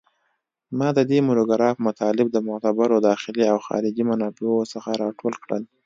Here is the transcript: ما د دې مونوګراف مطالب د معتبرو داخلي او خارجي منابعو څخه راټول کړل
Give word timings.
ما 0.77 0.89
د 0.97 0.99
دې 1.09 1.19
مونوګراف 1.27 1.75
مطالب 1.87 2.27
د 2.31 2.37
معتبرو 2.47 3.03
داخلي 3.09 3.43
او 3.51 3.57
خارجي 3.67 4.03
منابعو 4.09 4.69
څخه 4.73 4.89
راټول 5.03 5.33
کړل 5.43 5.63